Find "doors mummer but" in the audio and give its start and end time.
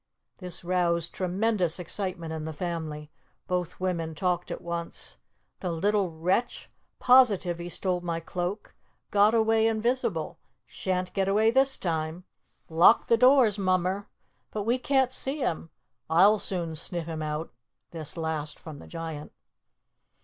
13.15-14.63